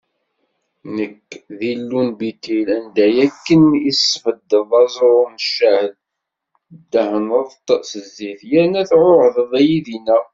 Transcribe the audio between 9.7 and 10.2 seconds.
dinna.